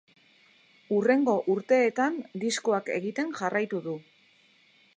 Hurrengo 0.95 1.35
urteetan 1.55 2.17
diskoak 2.45 2.89
egiten 2.97 3.33
jarraitu 3.43 3.83
du. 3.91 3.95